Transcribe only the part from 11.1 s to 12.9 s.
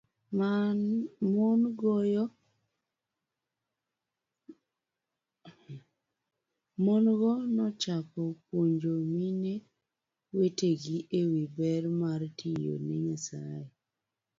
e wi ber mar tiyo